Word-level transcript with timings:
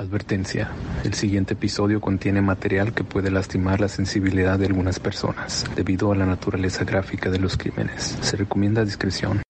Advertencia. 0.00 0.72
El 1.04 1.12
siguiente 1.12 1.52
episodio 1.52 2.00
contiene 2.00 2.40
material 2.40 2.94
que 2.94 3.04
puede 3.04 3.30
lastimar 3.30 3.82
la 3.82 3.88
sensibilidad 3.88 4.58
de 4.58 4.64
algunas 4.64 4.98
personas 4.98 5.66
debido 5.76 6.10
a 6.10 6.16
la 6.16 6.24
naturaleza 6.24 6.84
gráfica 6.84 7.28
de 7.28 7.38
los 7.38 7.58
crímenes. 7.58 8.16
Se 8.22 8.38
recomienda 8.38 8.82
discreción. 8.82 9.42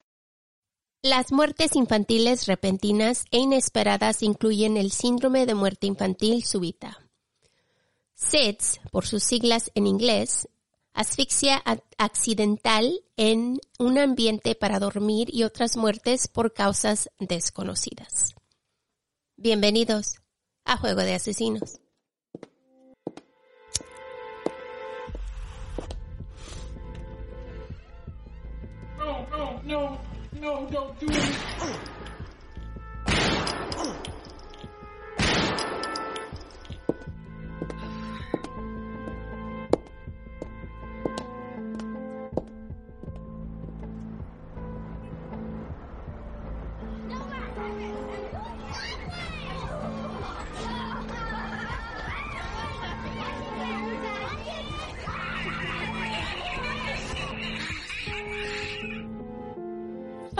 Las 1.02 1.30
muertes 1.30 1.76
infantiles 1.76 2.48
repentinas 2.48 3.26
e 3.30 3.38
inesperadas 3.38 4.24
incluyen 4.24 4.76
el 4.76 4.90
síndrome 4.90 5.46
de 5.46 5.54
muerte 5.54 5.86
infantil 5.86 6.42
súbita. 6.42 6.98
SIDS, 8.16 8.80
por 8.90 9.06
sus 9.06 9.22
siglas 9.22 9.70
en 9.76 9.86
inglés, 9.86 10.48
asfixia 10.94 11.62
accidental 11.96 12.92
en 13.16 13.60
un 13.78 13.98
ambiente 13.98 14.56
para 14.56 14.80
dormir 14.80 15.28
y 15.32 15.44
otras 15.44 15.76
muertes 15.76 16.26
por 16.26 16.52
causas 16.52 17.08
desconocidas. 17.20 18.34
Bienvenidos 19.36 20.19
a 20.70 20.76
Juego 20.76 21.02
de 21.02 21.14
Asesinos. 21.14 21.80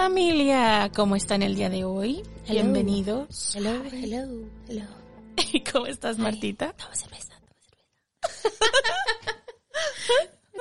Familia, 0.01 0.91
¿cómo 0.97 1.15
están 1.15 1.43
el 1.43 1.55
día 1.55 1.69
de 1.69 1.85
hoy? 1.85 2.23
Hello. 2.47 2.63
Bienvenidos. 2.63 3.55
Hello, 3.55 3.83
hello, 3.93 4.49
hello. 4.67 4.87
¿Cómo 5.73 5.87
estás, 5.87 6.17
Martita? 6.17 6.73
Toma 6.73 6.97
cerveza, 6.97 7.35
toma 7.39 7.55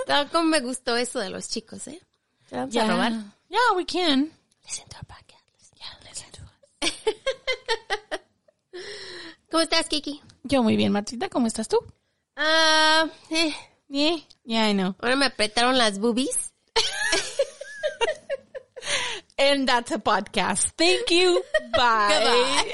cerveza. 0.06 0.44
Me 0.44 0.59
gustó 0.59 0.98
eso 0.98 1.20
de 1.20 1.30
los 1.30 1.48
chicos, 1.48 1.88
¿eh? 1.88 2.02
¿Te 2.50 2.58
vamos 2.58 2.76
a 2.76 2.86
robar? 2.86 3.14
Yeah, 3.48 3.59
we 3.78 3.86
can. 3.86 4.30
Listen 4.66 4.90
to 4.90 4.98
our 4.98 5.06
podcast. 5.06 5.74
Yeah, 5.78 5.88
listen 6.09 6.30
to 6.34 6.42
us. 6.44 6.92
¿Cómo 9.50 9.64
estás, 9.64 9.88
Kiki? 9.88 10.22
Yo 10.44 10.64
muy 10.64 10.76
bien, 10.76 10.92
Martita. 10.92 11.30
¿Cómo 11.30 11.48
estás 11.48 11.70
tú? 11.70 11.78
Ah, 12.36 13.08
eh, 13.30 13.53
Yeah, 13.88 14.18
yeah, 14.44 14.70
I 14.70 14.74
know. 14.74 14.98
ahora 15.00 15.16
me 15.16 15.28
apretaron 15.28 15.78
las 15.78 15.98
boobies. 15.98 16.48
And 19.39 19.66
that's 19.66 19.91
a 19.91 20.00
podcast. 20.00 20.75
Thank 20.75 21.09
you. 21.11 21.41
Bye. 21.72 22.73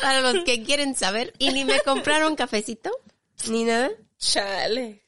Para 0.00 0.20
los 0.20 0.44
que 0.44 0.62
quieren 0.62 0.94
saber. 0.94 1.34
Y 1.38 1.50
ni 1.50 1.64
me 1.64 1.80
compraron 1.80 2.36
cafecito, 2.36 2.92
ni 3.48 3.64
nada. 3.64 3.90
Chale. 4.18 5.02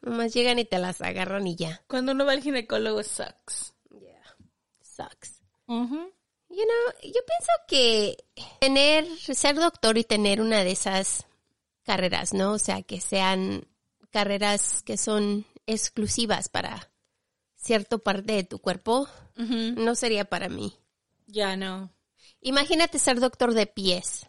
Nomás 0.00 0.32
llegan 0.32 0.58
y 0.58 0.64
te 0.64 0.78
las 0.78 1.02
agarran 1.02 1.46
y 1.46 1.54
ya. 1.54 1.82
Cuando 1.86 2.12
uno 2.12 2.24
va 2.24 2.32
al 2.32 2.42
ginecólogo 2.42 3.02
sucks. 3.02 3.74
Yeah. 3.90 4.36
Sucks. 4.80 5.42
Ujú. 5.66 6.10
You 6.48 6.64
know, 6.64 6.92
yo 7.02 7.20
pienso 7.26 7.52
que 7.68 8.24
tener, 8.58 9.06
ser 9.18 9.56
doctor 9.56 9.98
y 9.98 10.04
tener 10.04 10.40
una 10.40 10.64
de 10.64 10.70
esas 10.70 11.26
carreras, 11.84 12.32
¿no? 12.32 12.52
O 12.52 12.58
sea, 12.58 12.80
que 12.80 13.02
sean 13.02 13.68
carreras 14.10 14.82
que 14.82 14.96
son 14.96 15.44
exclusivas 15.66 16.48
para 16.48 16.90
cierto 17.68 18.00
parte 18.00 18.32
de 18.32 18.42
tu 18.44 18.58
cuerpo, 18.58 19.08
no 19.36 19.94
sería 19.94 20.24
para 20.24 20.48
mí. 20.48 20.74
Ya 21.26 21.56
no. 21.56 21.90
Imagínate 22.40 22.98
ser 22.98 23.20
doctor 23.20 23.54
de 23.54 23.66
pies. 23.66 24.26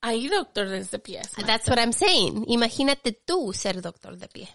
Hay 0.00 0.28
doctores 0.28 0.90
de 0.90 0.98
pies. 0.98 1.30
That's 1.46 1.68
what 1.68 1.78
I'm 1.78 1.92
saying. 1.92 2.44
Imagínate 2.48 3.12
tú 3.12 3.52
ser 3.52 3.82
doctor 3.82 4.16
de 4.16 4.28
pie. 4.28 4.48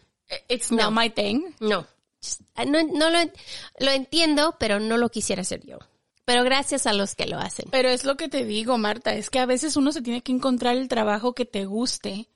It's 0.48 0.72
not 0.72 0.92
my 0.94 1.10
thing. 1.10 1.42
No. 1.60 1.86
No, 2.68 2.84
no 2.84 3.10
lo, 3.10 3.20
en- 3.20 3.34
lo 3.80 3.92
entiendo, 3.92 4.56
pero 4.60 4.80
no 4.80 4.98
lo 4.98 5.10
quisiera 5.10 5.42
hacer 5.42 5.66
yo. 5.66 5.78
Pero 6.24 6.44
gracias 6.44 6.86
a 6.86 6.94
los 6.94 7.16
que 7.16 7.26
lo 7.26 7.38
hacen. 7.40 7.66
Pero 7.72 7.90
es 7.90 8.06
lo 8.06 8.16
que 8.16 8.30
te 8.30 8.46
digo, 8.46 8.78
Marta, 8.78 9.14
es 9.16 9.30
que 9.30 9.40
a 9.40 9.46
veces 9.46 9.76
uno 9.76 9.92
se 9.92 10.02
tiene 10.02 10.22
que 10.22 10.32
encontrar 10.32 10.78
el 10.78 10.88
trabajo 10.88 11.34
que 11.34 11.46
te 11.46 11.66
guste. 11.66 12.30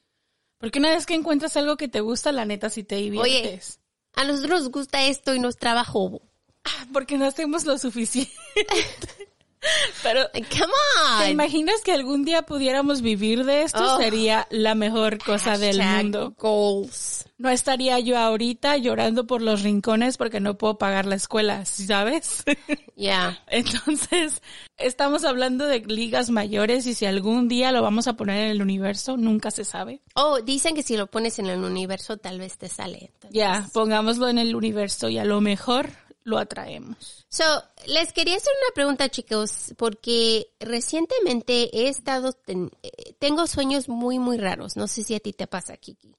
Porque 0.57 0.79
una 0.79 0.89
vez 0.89 1.05
que 1.05 1.13
encuentras 1.13 1.55
algo 1.55 1.77
que 1.77 1.87
te 1.87 2.01
gusta, 2.01 2.31
la 2.31 2.43
neta 2.45 2.69
sí 2.69 2.83
te 2.83 2.95
diviertes. 2.95 3.79
A 4.15 4.23
nosotros 4.23 4.61
nos 4.61 4.71
gusta 4.71 5.03
esto 5.03 5.33
y 5.33 5.39
nos 5.39 5.57
trabajo. 5.57 6.21
Ah, 6.63 6.87
Porque 6.93 7.17
no 7.17 7.25
hacemos 7.25 7.65
lo 7.65 7.77
suficiente. 7.77 8.31
Pero, 10.03 10.21
Come 10.33 10.73
¿te 11.19 11.25
on. 11.25 11.29
imaginas 11.31 11.81
que 11.83 11.91
algún 11.91 12.25
día 12.25 12.43
pudiéramos 12.43 13.01
vivir 13.01 13.45
de 13.45 13.63
esto? 13.63 13.95
Oh. 13.95 13.97
Sería 13.97 14.47
la 14.49 14.75
mejor 14.75 15.17
cosa 15.17 15.57
del 15.57 15.81
mundo. 15.81 16.33
Goals. 16.37 17.25
No 17.37 17.49
estaría 17.49 17.99
yo 17.99 18.17
ahorita 18.17 18.77
llorando 18.77 19.27
por 19.27 19.41
los 19.41 19.61
rincones 19.61 20.15
porque 20.15 20.39
no 20.39 20.57
puedo 20.57 20.77
pagar 20.77 21.05
la 21.05 21.15
escuela, 21.15 21.65
¿sabes? 21.65 22.43
Yeah. 22.95 23.37
Entonces, 23.47 24.41
estamos 24.77 25.25
hablando 25.25 25.65
de 25.65 25.79
ligas 25.79 26.29
mayores 26.29 26.87
y 26.87 26.93
si 26.93 27.05
algún 27.05 27.49
día 27.49 27.73
lo 27.73 27.81
vamos 27.81 28.07
a 28.07 28.13
poner 28.13 28.45
en 28.45 28.51
el 28.51 28.61
universo, 28.61 29.17
nunca 29.17 29.51
se 29.51 29.65
sabe. 29.65 30.01
Oh, 30.13 30.39
dicen 30.41 30.75
que 30.75 30.81
si 30.81 30.95
lo 30.95 31.07
pones 31.07 31.37
en 31.39 31.47
el 31.47 31.61
universo 31.61 32.15
tal 32.15 32.39
vez 32.39 32.57
te 32.57 32.69
sale. 32.69 33.11
Ya, 33.31 33.67
pongámoslo 33.73 34.29
en 34.29 34.37
el 34.37 34.55
universo 34.55 35.09
y 35.09 35.17
a 35.17 35.25
lo 35.25 35.41
mejor 35.41 35.89
lo 36.25 36.37
atraemos. 36.37 37.25
So, 37.29 37.43
les 37.87 38.11
quería 38.11 38.35
hacer 38.35 38.51
una 38.63 38.73
pregunta, 38.73 39.09
chicos, 39.09 39.73
porque 39.77 40.47
recientemente 40.59 41.69
he 41.71 41.87
estado, 41.87 42.33
ten- 42.33 42.71
eh, 42.83 43.13
tengo 43.19 43.47
sueños 43.47 43.87
muy, 43.87 44.19
muy 44.19 44.37
raros. 44.37 44.75
No 44.75 44.87
sé 44.87 45.03
si 45.03 45.15
a 45.15 45.19
ti 45.19 45.31
te 45.33 45.47
pasa, 45.47 45.77
Kiki. 45.77 46.13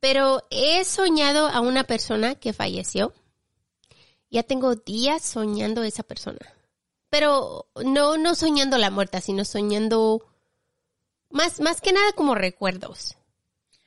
Pero 0.00 0.42
he 0.50 0.84
soñado 0.86 1.48
a 1.48 1.60
una 1.60 1.84
persona 1.84 2.34
que 2.34 2.54
falleció. 2.54 3.12
Ya 4.30 4.42
tengo 4.42 4.74
días 4.74 5.22
soñando 5.22 5.82
a 5.82 5.86
esa 5.86 6.02
persona. 6.02 6.40
Pero 7.10 7.66
no, 7.84 8.16
no 8.16 8.34
soñando 8.34 8.78
la 8.78 8.90
muerta, 8.90 9.20
sino 9.20 9.44
soñando 9.44 10.24
más, 11.28 11.60
más 11.60 11.80
que 11.82 11.92
nada 11.92 12.12
como 12.12 12.34
recuerdos. 12.34 13.16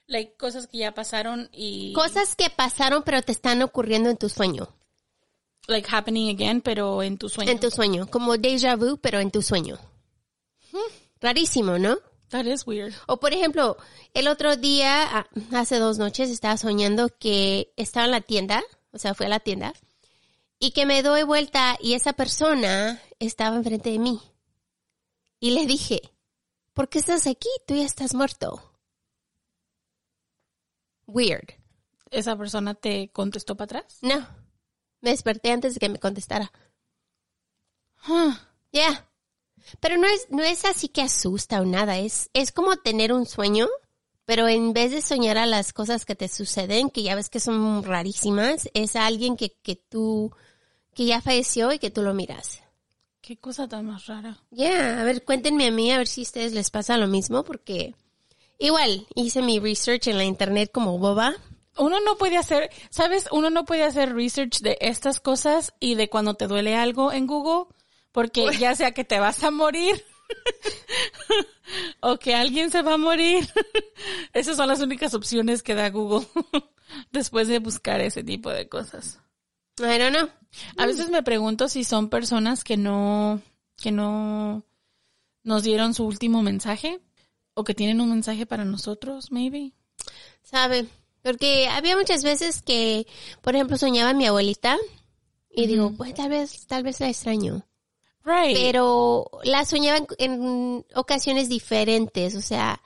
Like, 0.05 0.35
cosas 0.35 0.67
que 0.67 0.77
ya 0.79 0.93
pasaron 0.93 1.49
y... 1.51 1.93
Cosas 1.93 2.35
que 2.35 2.49
pasaron 2.51 3.01
pero 3.03 3.21
te 3.23 3.31
están 3.31 3.63
ocurriendo 3.63 4.09
en 4.11 4.17
tu 4.17 4.29
sueño. 4.29 4.69
Like 5.67 5.87
happening 5.89 6.29
again, 6.29 6.61
pero 6.61 7.01
en 7.01 7.17
tu 7.17 7.29
sueño. 7.29 7.51
En 7.51 7.59
tu 7.59 7.71
sueño, 7.71 8.07
como 8.07 8.35
déjà 8.35 8.75
vu, 8.75 8.97
pero 8.97 9.19
en 9.19 9.31
tu 9.31 9.41
sueño. 9.41 9.79
Rarísimo, 11.21 11.79
¿no? 11.79 11.97
That 12.29 12.45
is 12.45 12.67
weird. 12.67 12.93
O 13.07 13.17
por 13.17 13.33
ejemplo, 13.33 13.77
el 14.13 14.27
otro 14.27 14.57
día, 14.57 15.19
ah, 15.19 15.27
hace 15.53 15.77
dos 15.77 15.97
noches, 15.99 16.29
estaba 16.29 16.57
soñando 16.57 17.09
que 17.17 17.71
estaba 17.77 18.05
en 18.05 18.11
la 18.11 18.21
tienda, 18.21 18.63
o 18.91 18.97
sea, 18.97 19.13
fui 19.13 19.27
a 19.27 19.29
la 19.29 19.39
tienda, 19.39 19.73
y 20.59 20.71
que 20.71 20.85
me 20.85 21.03
doy 21.03 21.23
vuelta 21.23 21.77
y 21.79 21.93
esa 21.93 22.13
persona 22.13 23.01
estaba 23.19 23.55
enfrente 23.55 23.91
de 23.91 23.99
mí. 23.99 24.19
Y 25.39 25.51
le 25.51 25.65
dije, 25.65 26.01
¿por 26.73 26.89
qué 26.89 26.99
estás 26.99 27.27
aquí? 27.27 27.49
Tú 27.67 27.75
ya 27.75 27.83
estás 27.83 28.13
muerto. 28.13 28.61
Weird. 31.05 31.53
¿Esa 32.11 32.35
persona 32.35 32.73
te 32.75 33.11
contestó 33.11 33.55
para 33.55 33.79
atrás? 33.79 33.99
No. 34.01 34.27
Me 35.03 35.09
desperté 35.09 35.51
antes 35.51 35.73
de 35.73 35.81
que 35.81 35.89
me 35.89 35.99
contestara. 35.99 36.49
Huh. 38.07 38.33
Ya. 38.71 39.09
Pero 39.81 39.97
no 39.97 40.07
es, 40.07 40.27
no 40.29 40.43
es 40.43 40.63
así 40.63 40.87
que 40.87 41.01
asusta 41.01 41.59
o 41.59 41.65
nada. 41.65 41.99
Es, 41.99 42.29
es 42.33 42.53
como 42.53 42.77
tener 42.77 43.11
un 43.11 43.25
sueño, 43.25 43.67
pero 44.23 44.47
en 44.47 44.71
vez 44.71 44.91
de 44.91 45.01
soñar 45.01 45.37
a 45.37 45.45
las 45.45 45.73
cosas 45.73 46.05
que 46.05 46.15
te 46.15 46.29
suceden, 46.29 46.89
que 46.89 47.03
ya 47.03 47.15
ves 47.15 47.29
que 47.29 47.41
son 47.41 47.83
rarísimas, 47.83 48.69
es 48.73 48.95
a 48.95 49.05
alguien 49.05 49.35
que, 49.35 49.51
que 49.61 49.75
tú, 49.75 50.31
que 50.93 51.03
ya 51.03 51.19
falleció 51.19 51.73
y 51.73 51.79
que 51.79 51.91
tú 51.91 52.01
lo 52.01 52.13
miras. 52.13 52.61
Qué 53.19 53.35
cosa 53.35 53.67
tan 53.67 53.85
más 53.85 54.05
rara. 54.05 54.41
Ya, 54.51 55.01
a 55.01 55.03
ver, 55.03 55.25
cuéntenme 55.25 55.67
a 55.67 55.71
mí 55.71 55.91
a 55.91 55.97
ver 55.97 56.07
si 56.07 56.21
a 56.21 56.23
ustedes 56.23 56.53
les 56.53 56.69
pasa 56.71 56.95
lo 56.95 57.07
mismo, 57.07 57.43
porque 57.43 57.93
igual 58.57 59.05
hice 59.15 59.41
mi 59.41 59.59
research 59.59 60.07
en 60.07 60.17
la 60.17 60.23
internet 60.23 60.71
como 60.73 60.97
boba. 60.97 61.35
Uno 61.77 61.99
no 62.01 62.17
puede 62.17 62.37
hacer, 62.37 62.69
¿sabes? 62.89 63.27
Uno 63.31 63.49
no 63.49 63.65
puede 63.65 63.83
hacer 63.83 64.13
research 64.13 64.59
de 64.59 64.77
estas 64.79 65.19
cosas 65.19 65.73
y 65.79 65.95
de 65.95 66.09
cuando 66.09 66.35
te 66.35 66.47
duele 66.47 66.75
algo 66.75 67.11
en 67.11 67.25
Google, 67.25 67.73
porque 68.11 68.45
ya 68.57 68.75
sea 68.75 68.91
que 68.91 69.03
te 69.03 69.19
vas 69.19 69.43
a 69.43 69.51
morir 69.51 70.03
o 72.01 72.17
que 72.17 72.35
alguien 72.35 72.69
se 72.69 72.81
va 72.81 72.93
a 72.93 72.97
morir. 72.97 73.47
Esas 74.33 74.57
son 74.57 74.67
las 74.67 74.81
únicas 74.81 75.13
opciones 75.13 75.63
que 75.63 75.73
da 75.73 75.89
Google 75.89 76.27
después 77.11 77.47
de 77.47 77.59
buscar 77.59 78.01
ese 78.01 78.23
tipo 78.23 78.49
de 78.51 78.69
cosas. 78.69 79.19
I 79.79 79.97
don't 79.97 80.15
know. 80.15 80.29
A 80.77 80.85
veces 80.85 81.09
me 81.09 81.23
pregunto 81.23 81.67
si 81.67 81.83
son 81.83 82.09
personas 82.09 82.63
que 82.63 82.77
no, 82.77 83.41
que 83.77 83.91
no 83.91 84.63
nos 85.43 85.63
dieron 85.63 85.95
su 85.95 86.05
último 86.05 86.43
mensaje 86.43 87.01
o 87.55 87.63
que 87.63 87.73
tienen 87.73 88.01
un 88.01 88.11
mensaje 88.11 88.45
para 88.45 88.65
nosotros, 88.65 89.31
maybe. 89.31 89.73
¿Sabe? 90.43 90.87
Porque 91.23 91.67
había 91.69 91.95
muchas 91.95 92.23
veces 92.23 92.61
que, 92.61 93.07
por 93.41 93.55
ejemplo, 93.55 93.77
soñaba 93.77 94.11
a 94.11 94.13
mi 94.13 94.27
abuelita 94.27 94.77
y 95.49 95.67
digo, 95.67 95.93
pues 95.97 96.13
tal 96.13 96.29
vez, 96.29 96.67
tal 96.67 96.83
vez 96.83 96.99
la 96.99 97.09
extraño. 97.09 97.65
Right. 98.25 98.55
Pero 98.55 99.29
la 99.43 99.65
soñaba 99.65 99.97
en, 99.97 100.07
en 100.17 100.85
ocasiones 100.95 101.49
diferentes, 101.49 102.35
o 102.35 102.41
sea, 102.41 102.81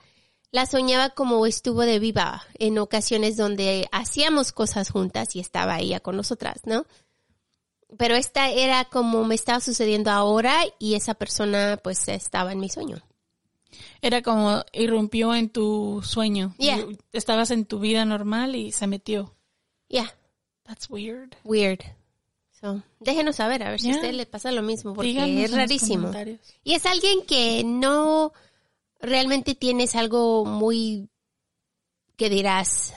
la 0.50 0.66
soñaba 0.66 1.10
como 1.10 1.44
estuvo 1.46 1.82
de 1.82 1.98
viva 1.98 2.44
en 2.54 2.78
ocasiones 2.78 3.36
donde 3.36 3.88
hacíamos 3.92 4.52
cosas 4.52 4.90
juntas 4.90 5.34
y 5.36 5.40
estaba 5.40 5.80
ella 5.80 6.00
con 6.00 6.16
nosotras, 6.16 6.60
¿no? 6.64 6.86
Pero 7.98 8.14
esta 8.14 8.50
era 8.50 8.84
como 8.84 9.24
me 9.24 9.34
estaba 9.34 9.60
sucediendo 9.60 10.10
ahora 10.10 10.58
y 10.78 10.94
esa 10.94 11.14
persona 11.14 11.80
pues 11.82 12.06
estaba 12.08 12.52
en 12.52 12.60
mi 12.60 12.68
sueño. 12.68 13.02
Era 14.02 14.22
como 14.22 14.64
irrumpió 14.72 15.34
en 15.34 15.50
tu 15.50 16.00
sueño. 16.02 16.54
Yeah. 16.58 16.78
You- 16.78 16.98
Estabas 17.12 17.50
en 17.50 17.64
tu 17.66 17.78
vida 17.80 18.04
normal 18.04 18.56
y 18.56 18.72
se 18.72 18.86
metió. 18.86 19.34
Yeah, 19.88 20.12
That's 20.64 20.88
weird. 20.90 21.34
weird. 21.44 21.80
So, 22.60 22.82
déjenos 22.98 23.36
saber, 23.36 23.62
a 23.62 23.70
ver 23.70 23.80
si 23.80 23.90
a 23.90 23.94
usted 23.94 24.12
le 24.12 24.26
pasa 24.26 24.50
lo 24.50 24.62
mismo, 24.62 24.92
porque 24.92 25.08
Díganos 25.10 25.44
es 25.44 25.52
rarísimo. 25.52 26.10
Y 26.64 26.74
es 26.74 26.86
alguien 26.86 27.24
que 27.24 27.62
no 27.64 28.32
realmente 29.00 29.54
tienes 29.54 29.94
algo 29.94 30.44
muy, 30.44 31.08
que 32.16 32.28
dirás, 32.28 32.94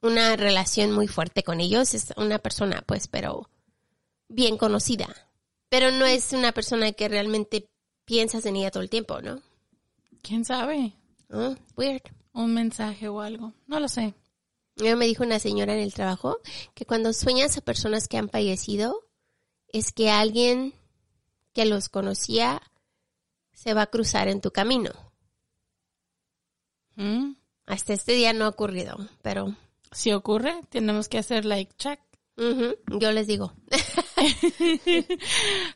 una 0.00 0.36
relación 0.36 0.92
muy 0.92 1.08
fuerte 1.08 1.42
con 1.42 1.60
ellos. 1.60 1.92
Es 1.94 2.12
una 2.16 2.38
persona, 2.38 2.84
pues, 2.86 3.08
pero 3.08 3.50
bien 4.28 4.56
conocida. 4.56 5.08
Pero 5.68 5.90
no 5.90 6.06
es 6.06 6.32
una 6.32 6.52
persona 6.52 6.92
que 6.92 7.08
realmente 7.08 7.68
piensas 8.04 8.46
en 8.46 8.54
ella 8.56 8.70
todo 8.70 8.82
el 8.84 8.90
tiempo, 8.90 9.20
¿no? 9.22 9.42
¿Quién 10.24 10.46
sabe? 10.46 10.94
Oh, 11.30 11.54
weird. 11.76 12.00
Un 12.32 12.54
mensaje 12.54 13.08
o 13.08 13.20
algo. 13.20 13.52
No 13.66 13.78
lo 13.78 13.88
sé. 13.88 14.14
Yo 14.76 14.96
me 14.96 15.04
dijo 15.04 15.22
una 15.22 15.38
señora 15.38 15.74
en 15.74 15.80
el 15.80 15.92
trabajo 15.92 16.38
que 16.74 16.86
cuando 16.86 17.12
sueñas 17.12 17.58
a 17.58 17.60
personas 17.60 18.08
que 18.08 18.16
han 18.16 18.30
fallecido, 18.30 19.04
es 19.68 19.92
que 19.92 20.10
alguien 20.10 20.72
que 21.52 21.66
los 21.66 21.90
conocía 21.90 22.62
se 23.52 23.74
va 23.74 23.82
a 23.82 23.90
cruzar 23.90 24.28
en 24.28 24.40
tu 24.40 24.50
camino. 24.50 24.92
¿Mm? 26.96 27.34
Hasta 27.66 27.92
este 27.92 28.12
día 28.12 28.32
no 28.32 28.46
ha 28.46 28.48
ocurrido, 28.48 28.96
pero 29.20 29.54
Si 29.92 30.10
ocurre, 30.12 30.62
tenemos 30.70 31.08
que 31.08 31.18
hacer 31.18 31.44
like 31.44 31.72
check. 31.76 32.00
Yo 32.36 33.12
les 33.12 33.26
digo. 33.26 33.52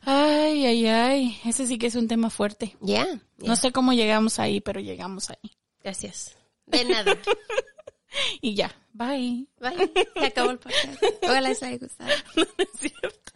Ay, 0.05 0.65
ay, 0.65 0.87
ay. 0.87 1.41
Ese 1.45 1.67
sí 1.67 1.77
que 1.77 1.87
es 1.87 1.95
un 1.95 2.07
tema 2.07 2.29
fuerte. 2.29 2.75
Ya, 2.81 3.07
No 3.37 3.55
sé 3.55 3.71
cómo 3.71 3.93
llegamos 3.93 4.39
ahí, 4.39 4.59
pero 4.61 4.79
llegamos 4.79 5.29
ahí. 5.29 5.57
gracias. 5.83 6.35
De 6.65 6.83
nada. 6.85 7.17
Y 8.41 8.55
ya. 8.55 8.75
Bye. 8.91 9.45
Bye. 9.59 9.91
Se 10.15 10.25
acabó 10.25 10.49
el 10.49 10.57
podcast. 10.57 11.03
Ojalá 11.21 11.41
les 11.49 11.61
haya 11.61 11.77
gustado. 11.77 12.09
es 12.57 12.67
cierto. 12.79 13.31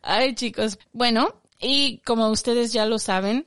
Ay, 0.00 0.34
chicos. 0.34 0.78
Bueno, 0.92 1.42
y 1.60 1.98
como 1.98 2.30
ustedes 2.30 2.72
ya 2.72 2.86
lo 2.86 2.98
saben, 2.98 3.46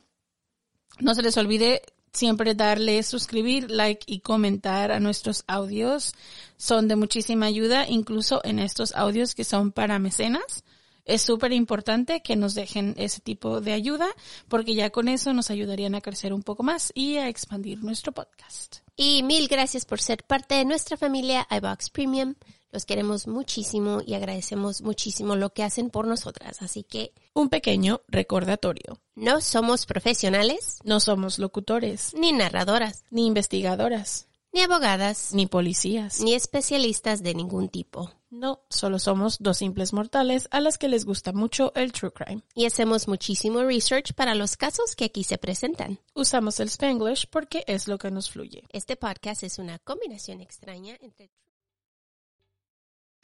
no 0.99 1.15
se 1.15 1.23
les 1.23 1.35
olvide 1.37 1.81
siempre 2.13 2.55
darle 2.55 3.01
suscribir, 3.03 3.71
like 3.71 4.03
y 4.05 4.19
comentar 4.19 4.91
a 4.91 4.99
nuestros 4.99 5.43
audios. 5.47 6.13
Son 6.57 6.87
de 6.87 6.95
muchísima 6.95 7.45
ayuda, 7.45 7.87
incluso 7.87 8.41
en 8.43 8.59
estos 8.59 8.93
audios 8.95 9.35
que 9.35 9.43
son 9.43 9.71
para 9.71 9.99
mecenas. 9.99 10.63
Es 11.05 11.23
súper 11.23 11.51
importante 11.51 12.21
que 12.21 12.35
nos 12.35 12.53
dejen 12.53 12.93
ese 12.97 13.21
tipo 13.21 13.59
de 13.59 13.73
ayuda 13.73 14.07
porque 14.47 14.75
ya 14.75 14.91
con 14.91 15.07
eso 15.07 15.33
nos 15.33 15.49
ayudarían 15.49 15.95
a 15.95 16.01
crecer 16.01 16.31
un 16.31 16.43
poco 16.43 16.63
más 16.63 16.91
y 16.93 17.17
a 17.17 17.27
expandir 17.27 17.83
nuestro 17.83 18.11
podcast. 18.11 18.77
Y 18.95 19.23
mil 19.23 19.47
gracias 19.47 19.85
por 19.85 19.99
ser 19.99 20.23
parte 20.23 20.55
de 20.55 20.65
nuestra 20.65 20.97
familia 20.97 21.47
iBox 21.49 21.89
Premium. 21.89 22.35
Los 22.71 22.85
queremos 22.85 23.27
muchísimo 23.27 24.01
y 24.05 24.13
agradecemos 24.13 24.81
muchísimo 24.81 25.35
lo 25.35 25.53
que 25.53 25.63
hacen 25.63 25.89
por 25.89 26.07
nosotras. 26.07 26.61
Así 26.61 26.83
que 26.83 27.13
Un 27.33 27.49
pequeño 27.49 28.01
recordatorio. 28.07 28.99
no 29.15 29.41
somos 29.41 29.85
profesionales, 29.85 30.79
No 30.83 30.99
somos 30.99 31.37
locutores, 31.39 32.13
ni 32.13 32.31
narradoras, 32.31 33.03
ni 33.09 33.27
investigadoras, 33.27 34.27
ni 34.53 34.61
abogadas, 34.61 35.33
ni 35.33 35.47
policías. 35.47 36.21
ni 36.21 36.33
especialistas 36.33 37.21
de 37.23 37.33
ningún 37.33 37.69
tipo. 37.69 38.11
No, 38.29 38.61
solo 38.69 38.97
somos 38.99 39.37
dos 39.39 39.57
simples 39.57 39.91
mortales 39.91 40.47
a 40.51 40.61
las 40.61 40.77
que 40.77 40.87
les 40.87 41.03
gusta 41.03 41.33
mucho 41.33 41.73
el 41.75 41.91
true 41.91 42.11
crime. 42.13 42.41
Y 42.55 42.65
hacemos 42.65 43.09
muchísimo 43.09 43.61
research 43.63 44.13
para 44.13 44.35
los 44.35 44.55
casos 44.55 44.95
que 44.95 45.03
aquí 45.03 45.25
se 45.25 45.37
presentan. 45.37 45.99
Usamos 46.15 46.61
el 46.61 46.69
Spanglish 46.69 47.27
porque 47.29 47.65
es 47.67 47.89
lo 47.89 47.97
que 47.97 48.09
nos 48.09 48.29
fluye. 48.31 48.63
Este 48.69 48.95
podcast 48.95 49.43
es 49.43 49.59
una 49.59 49.79
combinación 49.79 50.39
extraña 50.39 50.97
entre... 51.01 51.29